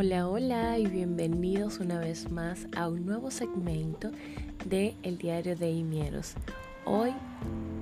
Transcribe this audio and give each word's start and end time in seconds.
Hola, 0.00 0.28
hola 0.28 0.78
y 0.78 0.86
bienvenidos 0.86 1.80
una 1.80 1.98
vez 1.98 2.30
más 2.30 2.68
a 2.76 2.86
un 2.86 3.04
nuevo 3.04 3.32
segmento 3.32 4.12
de 4.64 4.94
El 5.02 5.18
Diario 5.18 5.56
de 5.56 5.72
Imieros. 5.72 6.34
Hoy 6.84 7.10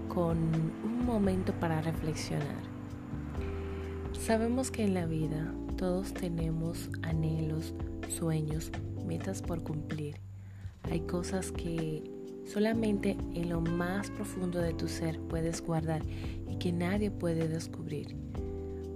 con 0.09 0.39
un 0.39 1.05
momento 1.05 1.53
para 1.61 1.83
reflexionar. 1.83 2.63
Sabemos 4.19 4.71
que 4.71 4.85
en 4.85 4.95
la 4.95 5.05
vida 5.05 5.53
todos 5.77 6.15
tenemos 6.15 6.89
anhelos, 7.03 7.75
sueños, 8.09 8.71
metas 9.07 9.43
por 9.43 9.63
cumplir. 9.63 10.17
Hay 10.85 11.01
cosas 11.01 11.53
que 11.53 12.03
solamente 12.47 13.19
en 13.35 13.51
lo 13.51 13.61
más 13.61 14.11
profundo 14.11 14.61
de 14.61 14.73
tu 14.73 14.89
ser 14.89 15.21
puedes 15.21 15.61
guardar 15.61 16.01
y 16.51 16.57
que 16.57 16.73
nadie 16.73 17.11
puede 17.11 17.47
descubrir 17.47 18.17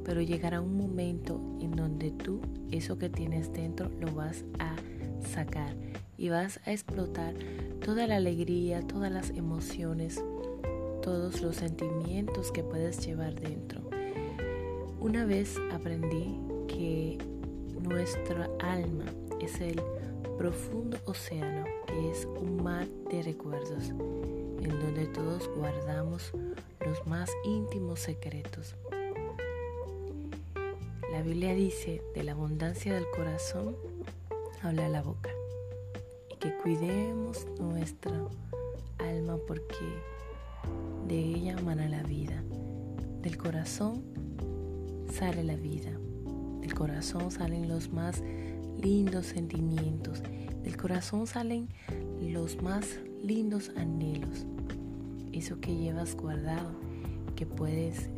pero 0.04 0.20
llegará 0.20 0.60
un 0.60 0.76
momento 0.76 1.40
en 1.60 1.72
donde 1.72 2.10
tú 2.10 2.40
eso 2.70 2.98
que 2.98 3.08
tienes 3.08 3.52
dentro 3.52 3.90
lo 4.00 4.12
vas 4.14 4.44
a 4.58 4.76
sacar 5.26 5.74
y 6.16 6.28
vas 6.28 6.60
a 6.66 6.72
explotar 6.72 7.34
toda 7.84 8.06
la 8.06 8.16
alegría, 8.16 8.82
todas 8.82 9.10
las 9.10 9.30
emociones, 9.30 10.22
todos 11.02 11.40
los 11.40 11.56
sentimientos 11.56 12.52
que 12.52 12.62
puedes 12.62 13.04
llevar 13.04 13.34
dentro. 13.40 13.80
Una 15.00 15.24
vez 15.24 15.56
aprendí 15.72 16.36
que 16.68 17.18
nuestra 17.82 18.50
alma 18.60 19.06
es 19.40 19.60
el 19.60 19.80
profundo 20.36 20.98
océano 21.06 21.64
que 21.86 22.10
es 22.10 22.26
un 22.26 22.62
mar 22.62 22.86
de 23.10 23.22
recuerdos 23.22 23.88
en 24.62 24.78
donde 24.78 25.06
todos 25.06 25.48
guardamos 25.56 26.32
los 26.84 27.06
más 27.06 27.30
íntimos 27.44 28.00
secretos. 28.00 28.76
La 31.20 31.26
Biblia 31.26 31.54
dice, 31.54 32.00
de 32.14 32.24
la 32.24 32.32
abundancia 32.32 32.94
del 32.94 33.04
corazón 33.14 33.76
habla 34.62 34.88
la 34.88 35.02
boca. 35.02 35.28
Y 36.30 36.36
que 36.36 36.56
cuidemos 36.56 37.46
nuestra 37.58 38.26
alma 38.96 39.36
porque 39.46 39.76
de 41.06 41.18
ella 41.18 41.58
mana 41.62 41.90
la 41.90 42.02
vida. 42.04 42.42
Del 43.20 43.36
corazón 43.36 44.02
sale 45.12 45.44
la 45.44 45.56
vida. 45.56 45.90
Del 46.62 46.72
corazón 46.72 47.30
salen 47.30 47.68
los 47.68 47.92
más 47.92 48.22
lindos 48.80 49.26
sentimientos. 49.26 50.22
Del 50.62 50.78
corazón 50.78 51.26
salen 51.26 51.68
los 52.18 52.62
más 52.62 52.98
lindos 53.22 53.72
anhelos. 53.76 54.46
Eso 55.34 55.60
que 55.60 55.76
llevas 55.76 56.16
guardado, 56.16 56.72
que 57.36 57.44
puedes 57.44 58.08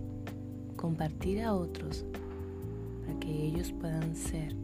compartir 0.77 1.43
a 1.43 1.53
otros 1.53 2.05
para 3.13 3.21
que 3.21 3.47
ellos 3.47 3.73
puedan 3.73 4.15
ser 4.15 4.55